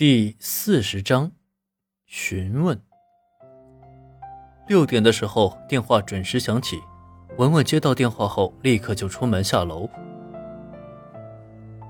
[0.00, 1.30] 第四十章，
[2.06, 2.80] 询问。
[4.66, 6.80] 六点的时候，电话准时响起。
[7.36, 9.86] 文文接到电话后，立刻就出门下楼。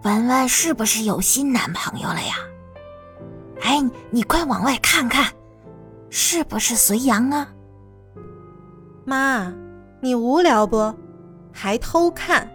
[0.02, 2.34] 文文是不是有新男朋友了呀？
[3.60, 3.80] 哎，
[4.10, 5.32] 你快往外看看，
[6.10, 7.46] 是不是隋阳啊？
[9.04, 9.54] 妈，
[10.00, 10.92] 你无聊不？
[11.52, 12.50] 还偷看？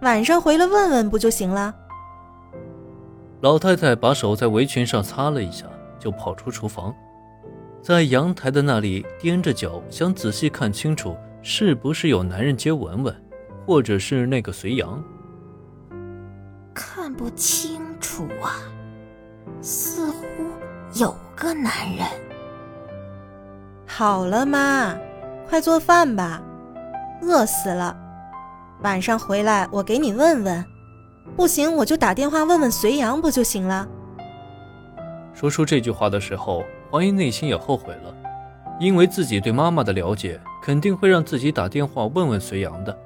[0.00, 1.76] 晚上回来问问不就行了？
[3.44, 5.66] 老太太把手在围裙上擦了一下，
[5.98, 6.94] 就跑出厨房，
[7.82, 13.14] 在阳台的那里踮着脚，想仔细看清楚是不是有男人接文文，
[13.66, 15.04] 或者是那个隋阳。
[16.72, 18.64] 看不清楚啊，
[19.60, 20.24] 似乎
[20.94, 22.06] 有个男人。
[23.86, 24.96] 好了，妈，
[25.46, 26.42] 快做饭吧，
[27.20, 27.94] 饿死了。
[28.80, 30.64] 晚上回来我给你问问。
[31.36, 33.88] 不行，我就打电话问问隋阳，不就行了？
[35.32, 38.14] 说出这句话的时候，黄英内心也后悔了，
[38.78, 42.96] 因为自己对妈妈的了解，肯定会让自己打电话问问隋阳的。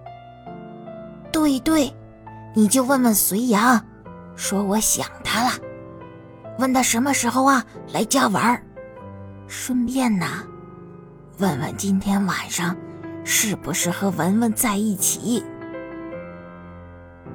[1.32, 1.90] 对对，
[2.54, 3.82] 你就问问隋阳，
[4.36, 5.50] 说我想他了，
[6.58, 8.62] 问他什么时候啊来家玩
[9.46, 10.26] 顺便呢，
[11.38, 12.76] 问问今天晚上
[13.24, 15.42] 是不是和文文在一起。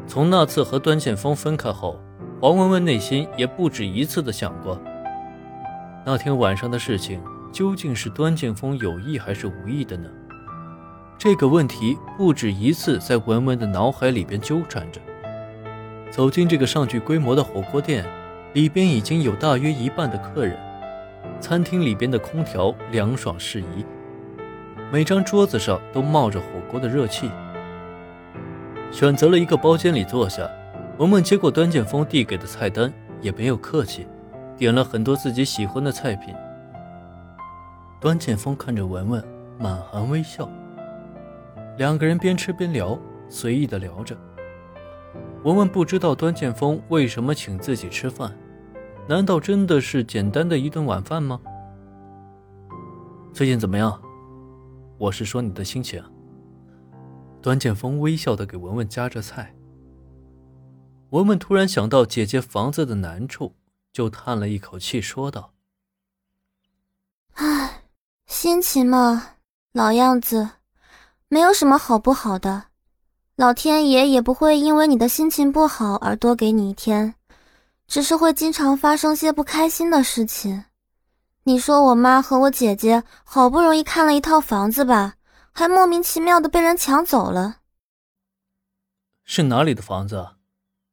[0.06, 2.00] 从那次和端剑锋分开后，
[2.42, 4.80] 黄文文内心也不止一次的想过，
[6.06, 10.10] 那天晚上的事情究竟是端剑锋有意还是无意的呢？
[11.18, 15.00] 这个问题不止一次在文文的脑海里边纠缠着。
[16.12, 18.06] 走进这个上巨规模的火锅店，
[18.54, 20.56] 里边已经有大约一半的客人，
[21.40, 23.86] 餐厅里边的空调凉爽适宜，
[24.92, 27.32] 每张桌子上都冒着火锅的热气。
[28.94, 30.48] 选择了一个包间里坐下，
[31.00, 34.06] 文文接过端剑锋递给的菜单，也没有客气，
[34.56, 36.32] 点了很多自己喜欢的菜品。
[38.00, 39.24] 端剑锋看着文文，
[39.60, 40.48] 满含微笑。
[41.76, 42.96] 两个人边吃边聊，
[43.28, 44.16] 随意的聊着。
[45.44, 48.32] 文文不知道端剑锋为什么请自己吃饭，
[49.10, 51.42] 难道真的是简单的一顿晚饭吗？
[53.34, 54.00] 最近怎么样？
[55.00, 56.00] 我是说你的心情。
[57.44, 59.54] 端剑锋微笑的给文文夹着菜。
[61.10, 63.54] 文文突然想到姐姐房子的难处，
[63.92, 65.52] 就叹了一口气，说道
[67.36, 67.84] ：“唉，
[68.28, 69.32] 心情嘛，
[69.74, 70.50] 老样子，
[71.28, 72.64] 没有什么好不好的。
[73.36, 77.14] 老天爷也不会因为你的心情不好而多给你一天，
[77.88, 80.64] 只是会经常发生些不开心的事情。
[81.44, 85.16] 你说我妈和我姐姐好不容易看了一套房子吧？”
[85.54, 87.60] 还莫名其妙的被人抢走了。
[89.24, 90.36] 是哪里的房子？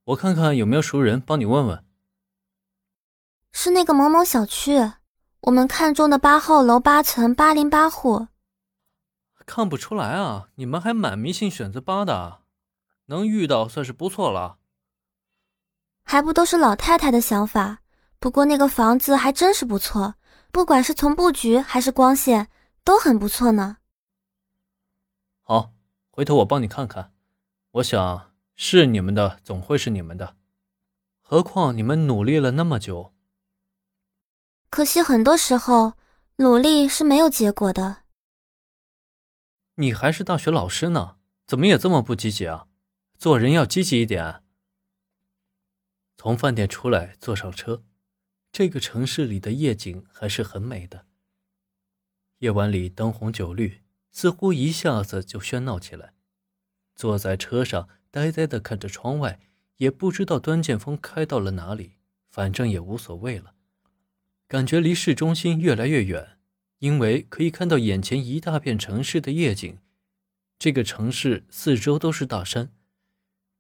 [0.05, 1.85] 我看看有没有熟人帮你问问。
[3.53, 4.93] 是那个某某小区，
[5.41, 8.29] 我们看中的八号楼八层八零八户。
[9.47, 12.43] 看不出来啊，你们还蛮迷信选择八的，
[13.07, 14.59] 能遇到算是不错了。
[16.05, 17.79] 还不都是老太太的想法？
[18.21, 20.15] 不过那个房子还真是不错，
[20.53, 22.49] 不管是从布局还是光线
[22.85, 23.79] 都很不错呢。
[25.51, 25.75] 好，
[26.13, 27.13] 回头我帮你看看。
[27.73, 30.37] 我想是你们的，总会是你们的。
[31.19, 33.13] 何况你们努力了那么久。
[34.69, 35.95] 可惜很多时候，
[36.37, 38.05] 努力是没有结果的。
[39.75, 41.17] 你还是大学老师呢，
[41.49, 42.69] 怎么也这么不积极啊？
[43.19, 44.45] 做人要积极一点。
[46.17, 47.83] 从饭店出来，坐上车，
[48.53, 51.07] 这个城市里的夜景还是很美的。
[52.39, 53.83] 夜晚里灯红酒绿。
[54.11, 56.15] 似乎一下子就喧闹起来，
[56.95, 59.41] 坐在车上呆呆的看着窗外，
[59.77, 61.93] 也不知道端剑锋开到了哪里，
[62.29, 63.55] 反正也无所谓了。
[64.49, 66.39] 感觉离市中心越来越远，
[66.81, 69.79] 因为可以看到眼前一大片城市的夜景。
[70.59, 72.73] 这个城市四周都是大山，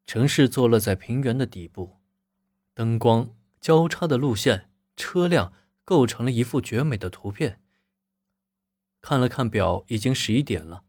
[0.04, 1.96] 城市坐落在平原的底部，
[2.74, 5.52] 灯光交叉的路线、车辆
[5.84, 7.60] 构成了一幅绝美的图片。
[9.00, 10.84] 看了看表，已经十一点了。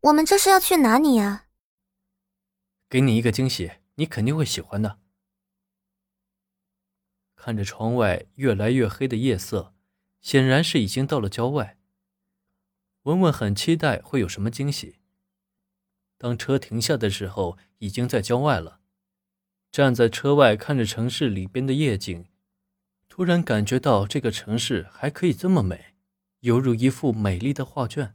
[0.00, 1.46] 我们这是要去哪里呀？
[2.88, 4.98] 给你一个惊喜，你肯定会喜欢的。
[7.34, 9.74] 看着窗外越来越黑的夜色，
[10.20, 11.78] 显然是已经到了郊外。
[13.02, 15.00] 文文很期待会有什么惊喜。
[16.18, 18.80] 当车停下的时候，已经在郊外了。
[19.70, 22.26] 站在车外看着城市里边的夜景，
[23.08, 25.95] 突然感觉到这个城市还可以这么美。
[26.46, 28.14] 犹如一幅美丽的画卷。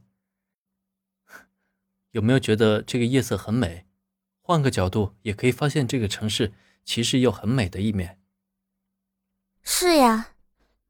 [2.12, 3.84] 有没有觉得这个夜色很美？
[4.40, 8.18] 换个角度也可以发现这个城市其实有很美的一面。
[9.62, 9.92] 是。
[9.92, 10.30] 是呀，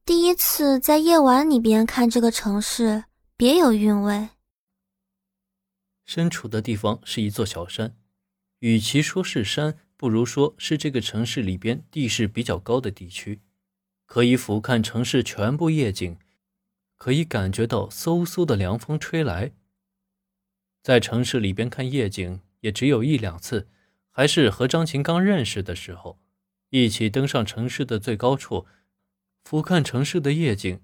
[0.04, 3.06] 第一次在夜晚里边看这个城市，
[3.36, 4.28] 别有韵味。
[6.04, 7.96] 身处的地方是一座小山，
[8.60, 13.40] 与其说是山，不如说是这个城市里边地势比较高的地区，
[14.06, 16.16] 可以俯瞰城市全部夜景，
[17.02, 19.50] 可以感觉到嗖嗖的凉风吹来。
[20.84, 23.66] 在城市里边看夜景，也只有一两次，
[24.08, 26.20] 还是和张琴刚认识的时候，
[26.70, 28.66] 一起登上城市的最高处，
[29.42, 30.80] 俯瞰城市的夜景。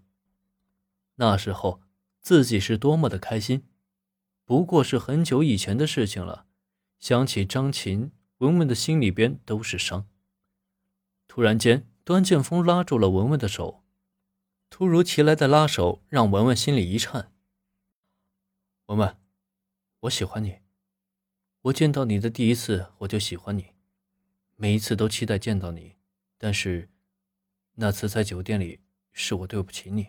[1.14, 1.80] 那时候
[2.20, 3.68] 自己是多么的开心。
[4.44, 6.46] 不过是很久以前的事情了，
[6.98, 10.08] 想起张琴，文文的心里边都是伤。
[11.28, 13.84] 突然间，端剑锋拉住了文文的手，
[14.70, 17.32] 突如其来的拉手让文文心里一颤。
[18.86, 19.16] 文文，
[20.00, 20.60] 我喜欢你，
[21.62, 23.74] 我见到你的第一次我就喜欢你，
[24.56, 25.96] 每一次都期待见到你，
[26.36, 26.88] 但是
[27.74, 28.80] 那次在酒店里
[29.12, 30.08] 是我对不起你。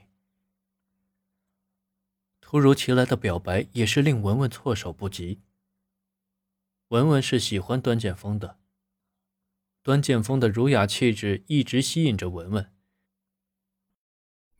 [2.42, 5.42] 突如其来的表白也是令文文措手不及。
[6.88, 8.58] 文文是喜欢端剑锋的，
[9.84, 12.74] 端剑锋的儒雅气质一直吸引着文文。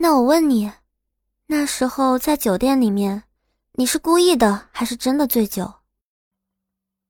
[0.02, 0.72] 那我问你，
[1.48, 3.24] 那时候在酒店里面，
[3.74, 5.82] 你是故意的还是真的醉酒？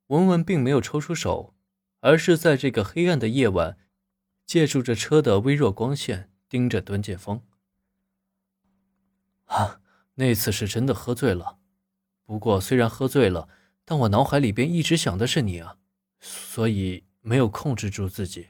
[0.08, 1.54] 文文并没有抽出手，
[2.00, 3.78] 而是在这个黑暗的夜晚，
[4.48, 7.44] 借助着车的微弱光线盯着端剑峰。
[9.46, 9.82] 啊。
[10.16, 11.60] 那次是真的喝醉了，
[12.26, 13.48] 不过虽然喝醉了，
[13.86, 15.78] 但我脑海里边一直想的是你啊，
[16.20, 18.50] 所以没有控制住自己。